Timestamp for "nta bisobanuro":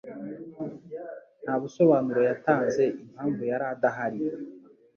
1.43-2.21